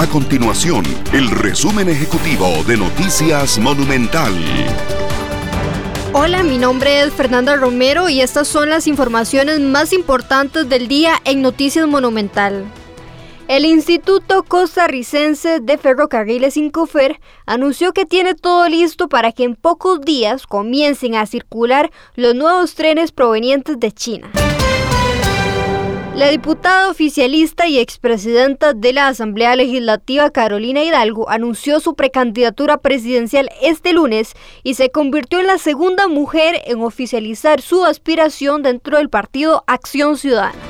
[0.00, 4.32] A continuación, el resumen ejecutivo de Noticias Monumental.
[6.14, 11.16] Hola, mi nombre es Fernanda Romero y estas son las informaciones más importantes del día
[11.26, 12.64] en Noticias Monumental.
[13.46, 20.00] El Instituto Costarricense de Ferrocarriles Incofer anunció que tiene todo listo para que en pocos
[20.00, 24.30] días comiencen a circular los nuevos trenes provenientes de China.
[26.20, 33.48] La diputada oficialista y expresidenta de la Asamblea Legislativa Carolina Hidalgo anunció su precandidatura presidencial
[33.62, 39.08] este lunes y se convirtió en la segunda mujer en oficializar su aspiración dentro del
[39.08, 40.69] partido Acción Ciudadana.